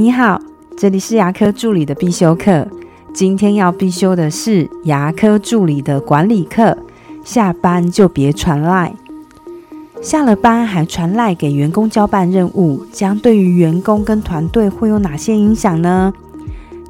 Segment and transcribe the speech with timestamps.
[0.00, 0.40] 你好，
[0.76, 2.68] 这里是牙科助理的必修课。
[3.12, 6.78] 今天要必修的是牙科助理的管理课。
[7.24, 8.94] 下班就别传赖，
[10.00, 16.12] 下了班还传赖给员工交办任务，将对于员工跟团队会有哪些影响呢？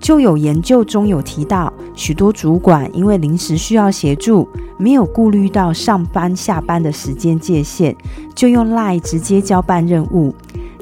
[0.00, 4.48] 就有研究中有提到，许多主管因为临时需要协助，
[4.78, 7.94] 没有顾虑到上班下班的时间界限，
[8.34, 10.34] 就用赖直接交办任务。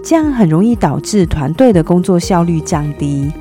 [0.04, 3.32] 这样很容易导致团队的工作效率降低。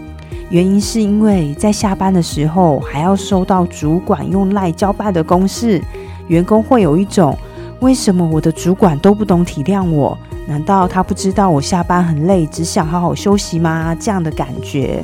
[0.50, 5.82] 原因是因为在下班的时候还要收到主管用赖交办的公事，
[6.28, 7.38] 员工会有一种
[7.82, 10.18] 为什么我的主管都不懂体谅我？
[10.48, 13.94] 难道他不知道我下班很累，只想好好休息吗？
[14.00, 15.04] 这样的感觉，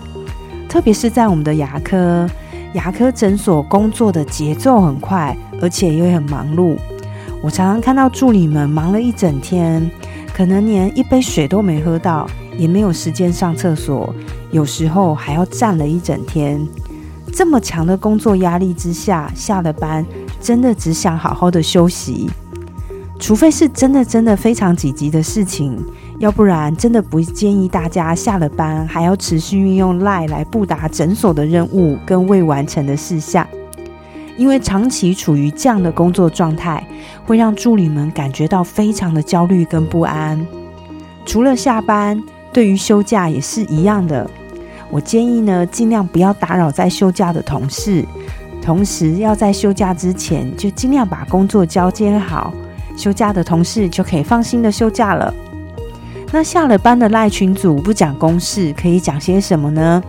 [0.70, 2.30] 特别是在我们的牙科，
[2.74, 6.78] 牙科诊所工作的节奏很快，而且也很忙碌。
[7.42, 9.90] 我常常看到助理们忙了一整天。
[10.40, 12.26] 可能连一杯水都没喝到，
[12.58, 14.16] 也没有时间上厕所，
[14.52, 16.66] 有时候还要站了一整天。
[17.34, 20.06] 这么强的工作压力之下，下了班
[20.40, 22.30] 真的只想好好的休息，
[23.20, 25.78] 除非是真的真的非常紧急的事情，
[26.20, 33.46] 要不然真的不建议大家下了班还要持续运用赖来布达诊所的任务跟未完成的事项。
[34.40, 36.82] 因为长期处于这样的工作状态，
[37.26, 40.40] 会让助理们感觉到非常的焦虑跟不安。
[41.26, 42.24] 除了下班，
[42.54, 44.28] 对于休假也是一样的。
[44.90, 48.06] 我建议呢，尽量不要打扰在休假的同事，
[48.62, 52.54] 同时要在休假之前就尽量把工作交接好，
[52.96, 55.34] 休假的同事就可以放心的休假了。
[56.32, 60.02] 那下了班的赖群组不讲公事，可以讲些什么呢？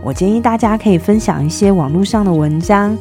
[0.00, 2.96] 我建议大家可以分享一些网络上的文章。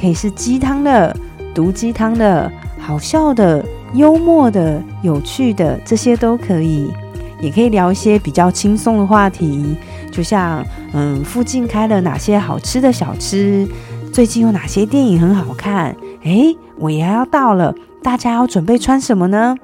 [0.00, 1.16] 可以是鸡汤的、
[1.54, 6.92] 毒鸡汤的、好笑的、幽默的、有趣的，这些都可以。
[7.38, 9.76] 也可以聊一些比较轻松的话题，
[10.10, 13.68] 就像嗯，附近开了哪些好吃的小吃，
[14.10, 15.94] 最近有哪些电影很好看。
[16.22, 19.54] 诶，尾牙要到了，大家要准备穿什么呢？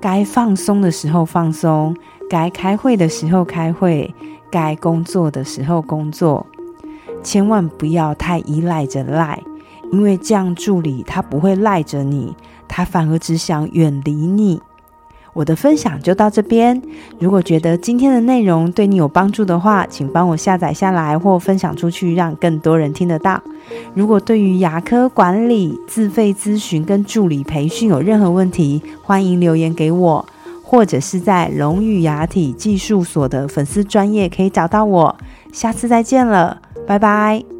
[0.00, 1.94] 该放松的时候放松，
[2.30, 4.14] 该开会的时候开会，
[4.50, 6.46] 该工作的时候工作。
[7.22, 9.42] 千万不要太依赖着赖，
[9.92, 12.34] 因为这样助理他不会赖着你，
[12.66, 14.60] 他反而只想远离你。
[15.32, 16.82] 我的分享就到这边。
[17.20, 23.40] 如果觉得今天的内容对你有帮助的话，请帮我下载下来或分享出去，让更多人听得到。
[23.94, 30.26] 如果对于牙科管理、自费咨询跟助理培训有任何问题，欢迎留言给我，
[30.64, 35.16] 或者是在龙语牙体技术所的粉丝专业可以找到我。
[35.52, 36.60] 下次再见了。
[36.90, 37.59] 拜拜。